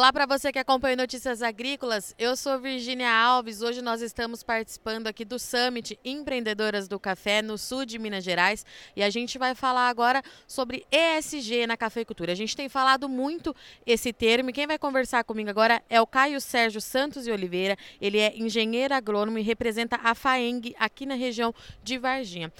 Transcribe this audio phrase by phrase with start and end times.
[0.00, 2.14] Olá para você que acompanha Notícias Agrícolas.
[2.18, 3.60] Eu sou Virginia Alves.
[3.60, 8.64] Hoje nós estamos participando aqui do Summit Empreendedoras do Café no sul de Minas Gerais
[8.96, 12.32] e a gente vai falar agora sobre ESG na cafeicultura.
[12.32, 13.54] A gente tem falado muito
[13.84, 17.76] esse termo e quem vai conversar comigo agora é o Caio Sérgio Santos e Oliveira.
[18.00, 22.50] Ele é engenheiro agrônomo e representa a FAENG aqui na região de Varginha.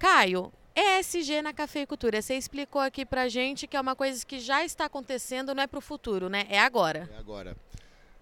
[0.00, 2.22] Caio, ESG na cafeicultura.
[2.22, 5.66] Você explicou aqui pra gente que é uma coisa que já está acontecendo, não é
[5.66, 6.46] para o futuro, né?
[6.48, 7.10] É agora.
[7.12, 7.56] É agora.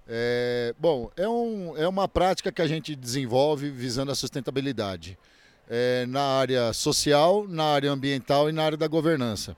[0.08, 5.18] É, bom, é, um, é uma prática que a gente desenvolve visando a sustentabilidade
[5.68, 9.56] é, na área social, na área ambiental e na área da governança.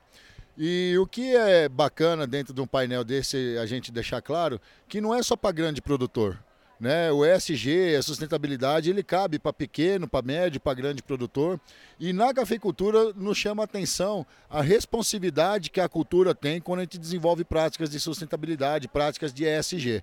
[0.57, 4.59] E o que é bacana dentro de um painel desse a gente deixar claro
[4.89, 6.37] que não é só para grande produtor.
[6.79, 7.11] Né?
[7.11, 11.59] O ESG, a sustentabilidade, ele cabe para pequeno, para médio, para grande produtor.
[11.99, 16.83] E na cafeicultura nos chama a atenção a responsividade que a cultura tem quando a
[16.83, 20.01] gente desenvolve práticas de sustentabilidade, práticas de ESG.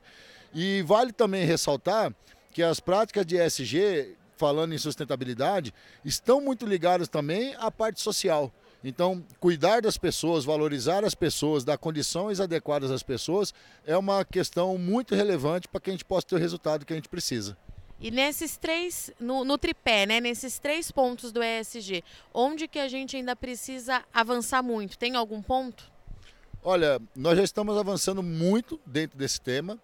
[0.54, 2.14] E vale também ressaltar
[2.52, 5.72] que as práticas de ESG, falando em sustentabilidade,
[6.04, 8.52] estão muito ligadas também à parte social.
[8.88, 13.52] Então, cuidar das pessoas, valorizar as pessoas, dar condições adequadas às pessoas
[13.84, 16.96] é uma questão muito relevante para que a gente possa ter o resultado que a
[16.96, 17.58] gente precisa.
[18.00, 22.86] E nesses três, no, no, tripé, né, nesses três pontos do ESG, onde que a
[22.86, 24.96] gente ainda precisa avançar muito?
[24.96, 25.90] Tem algum ponto?
[26.62, 29.76] Olha, nós já estamos avançando muito dentro desse tema,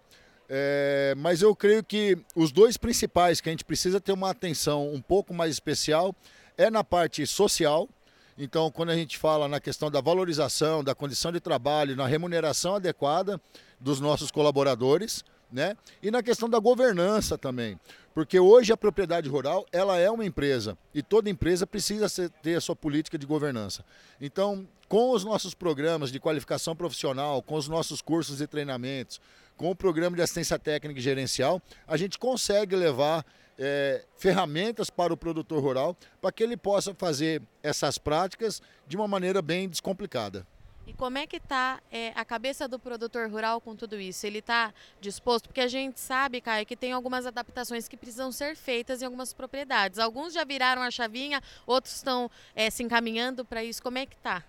[0.47, 4.93] é, mas eu creio que os dois principais que a gente precisa ter uma atenção
[4.93, 6.15] um pouco mais especial
[6.57, 7.89] é na parte social,
[8.37, 12.75] então, quando a gente fala na questão da valorização, da condição de trabalho, na remuneração
[12.75, 13.39] adequada
[13.79, 15.77] dos nossos colaboradores, né?
[16.01, 17.79] E na questão da governança também,
[18.13, 22.07] porque hoje a propriedade rural ela é uma empresa e toda empresa precisa
[22.41, 23.85] ter a sua política de governança.
[24.19, 29.21] Então, com os nossos programas de qualificação profissional, com os nossos cursos e treinamentos,
[29.55, 33.23] com o programa de assistência técnica e gerencial, a gente consegue levar
[33.57, 39.07] é, ferramentas para o produtor rural para que ele possa fazer essas práticas de uma
[39.07, 40.45] maneira bem descomplicada.
[40.85, 44.27] E como é que está é, a cabeça do produtor rural com tudo isso?
[44.27, 45.47] Ele está disposto?
[45.47, 49.33] Porque a gente sabe, Caio, que tem algumas adaptações que precisam ser feitas em algumas
[49.33, 49.97] propriedades.
[49.97, 53.81] Alguns já viraram a chavinha, outros estão é, se encaminhando para isso.
[53.81, 54.43] Como é que está?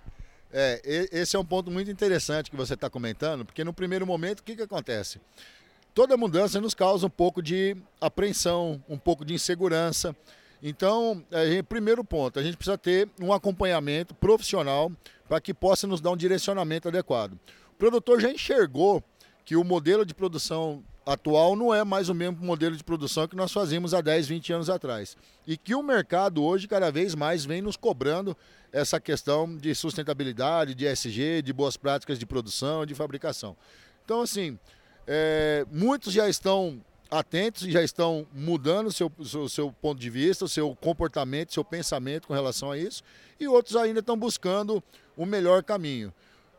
[0.52, 0.80] É,
[1.12, 4.42] esse é um ponto muito interessante que você está comentando, porque no primeiro momento, o
[4.42, 5.20] que, que acontece?
[5.94, 10.14] Toda mudança nos causa um pouco de apreensão, um pouco de insegurança.
[10.62, 14.90] Então, é, primeiro ponto, a gente precisa ter um acompanhamento profissional
[15.28, 17.34] para que possa nos dar um direcionamento adequado.
[17.72, 19.02] O produtor já enxergou
[19.44, 23.36] que o modelo de produção atual não é mais o mesmo modelo de produção que
[23.36, 25.16] nós fazíamos há 10, 20 anos atrás.
[25.46, 28.36] E que o mercado hoje cada vez mais vem nos cobrando
[28.72, 33.54] essa questão de sustentabilidade, de SG, de boas práticas de produção, de fabricação.
[34.04, 34.58] Então, assim,
[35.06, 40.10] é, muitos já estão atentos e já estão mudando o seu, seu, seu, ponto de
[40.10, 43.02] vista, o seu comportamento, seu pensamento com relação a isso,
[43.38, 44.82] e outros ainda estão buscando
[45.16, 46.12] o melhor caminho.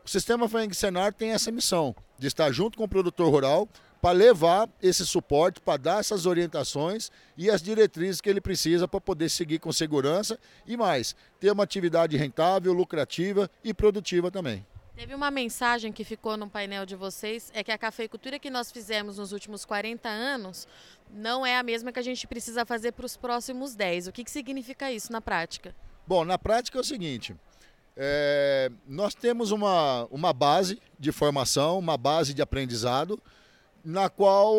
[0.04, 3.68] O sistema Feng Senar tem essa missão de estar junto com o produtor rural
[4.00, 9.00] para levar esse suporte, para dar essas orientações e as diretrizes que ele precisa para
[9.00, 14.64] poder seguir com segurança e mais, ter uma atividade rentável, lucrativa e produtiva também.
[14.96, 18.72] Teve uma mensagem que ficou no painel de vocês, é que a cafeicultura que nós
[18.72, 20.66] fizemos nos últimos 40 anos
[21.12, 24.06] não é a mesma que a gente precisa fazer para os próximos 10.
[24.06, 25.76] O que, que significa isso na prática?
[26.06, 27.36] Bom, na prática é o seguinte,
[27.94, 33.20] é, nós temos uma, uma base de formação, uma base de aprendizado,
[33.84, 34.54] na qual,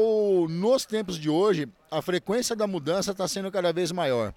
[0.48, 4.32] nos tempos de hoje, a frequência da mudança está sendo cada vez maior.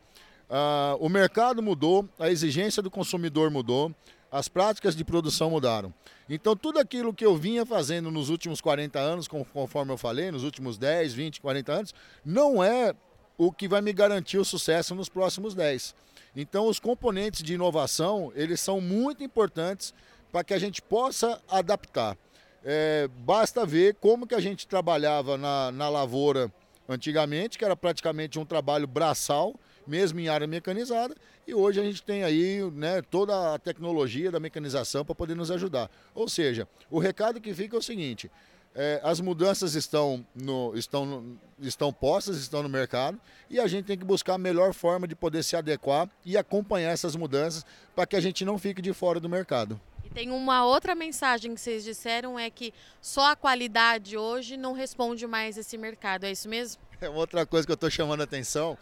[0.49, 3.95] Uh, o mercado mudou, a exigência do consumidor mudou,
[4.31, 5.93] as práticas de produção mudaram.
[6.29, 10.45] Então, tudo aquilo que eu vinha fazendo nos últimos 40 anos, conforme eu falei, nos
[10.45, 12.95] últimos 10, 20, 40 anos, não é
[13.37, 15.95] o que vai me garantir o sucesso nos próximos 10.
[16.37, 19.93] Então, os componentes de inovação, eles são muito importantes
[20.31, 22.17] para que a gente possa adaptar.
[22.63, 26.53] É, basta ver como que a gente trabalhava na, na lavoura
[26.89, 29.55] antigamente, que era praticamente um trabalho braçal,
[29.91, 31.17] mesmo em área mecanizada,
[31.47, 35.51] e hoje a gente tem aí né, toda a tecnologia da mecanização para poder nos
[35.51, 35.91] ajudar.
[36.15, 38.31] Ou seja, o recado que fica é o seguinte:
[38.73, 43.21] é, as mudanças estão, no, estão, estão postas, estão no mercado,
[43.51, 46.93] e a gente tem que buscar a melhor forma de poder se adequar e acompanhar
[46.93, 47.67] essas mudanças
[47.97, 49.81] para que a gente não fique de fora do mercado.
[50.05, 52.73] E tem uma outra mensagem que vocês disseram é que
[53.03, 56.81] só a qualidade hoje não responde mais esse mercado, é isso mesmo?
[57.01, 58.79] É outra coisa que eu estou chamando a atenção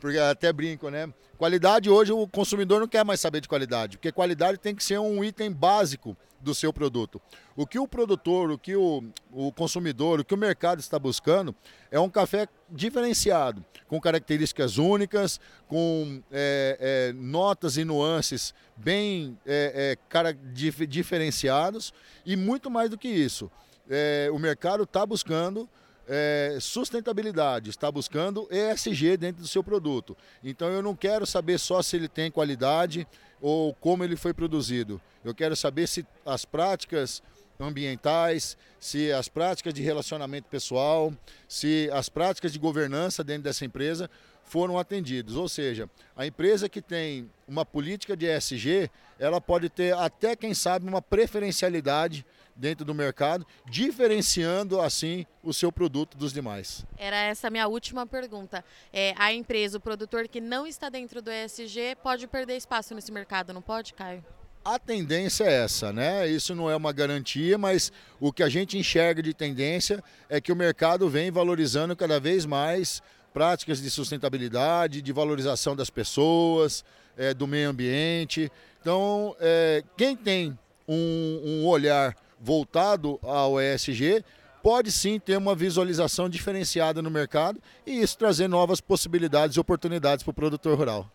[0.00, 1.12] porque até brinco, né?
[1.36, 4.98] Qualidade hoje o consumidor não quer mais saber de qualidade, porque qualidade tem que ser
[4.98, 7.20] um item básico do seu produto.
[7.56, 11.54] O que o produtor, o que o, o consumidor, o que o mercado está buscando
[11.90, 19.92] é um café diferenciado, com características únicas, com é, é, notas e nuances bem é,
[19.92, 21.92] é cara, dif, diferenciados
[22.24, 23.50] e muito mais do que isso.
[23.90, 25.68] É, o mercado está buscando
[26.08, 30.16] é, sustentabilidade, está buscando ESG dentro do seu produto.
[30.42, 33.06] Então eu não quero saber só se ele tem qualidade
[33.40, 35.00] ou como ele foi produzido.
[35.22, 37.22] Eu quero saber se as práticas
[37.60, 41.12] ambientais, se as práticas de relacionamento pessoal,
[41.48, 44.08] se as práticas de governança dentro dessa empresa
[44.44, 45.36] foram atendidos.
[45.36, 50.54] Ou seja, a empresa que tem uma política de ESG, ela pode ter até, quem
[50.54, 52.24] sabe, uma preferencialidade
[52.58, 56.84] dentro do mercado, diferenciando assim o seu produto dos demais.
[56.98, 58.64] Era essa a minha última pergunta.
[58.92, 63.12] É, a empresa, o produtor que não está dentro do ESG, pode perder espaço nesse
[63.12, 64.24] mercado, não pode, Caio?
[64.64, 66.28] A tendência é essa, né?
[66.28, 70.52] Isso não é uma garantia, mas o que a gente enxerga de tendência é que
[70.52, 73.00] o mercado vem valorizando cada vez mais
[73.32, 76.84] práticas de sustentabilidade, de valorização das pessoas,
[77.16, 78.50] é, do meio ambiente.
[78.80, 84.24] Então, é, quem tem um, um olhar voltado ao ESG
[84.62, 90.22] pode sim ter uma visualização diferenciada no mercado e isso trazer novas possibilidades e oportunidades
[90.22, 91.10] para o produtor rural.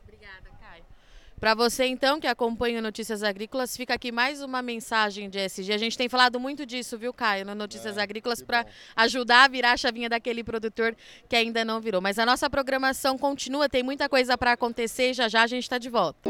[1.43, 5.73] Para você, então, que acompanha Notícias Agrícolas, fica aqui mais uma mensagem de ESG.
[5.73, 8.65] A gente tem falado muito disso, viu, Caio, no Notícias é, Agrícolas, para
[8.95, 10.95] ajudar a virar a chavinha daquele produtor
[11.27, 11.99] que ainda não virou.
[11.99, 15.63] Mas a nossa programação continua, tem muita coisa para acontecer e já já a gente
[15.63, 16.29] está de volta.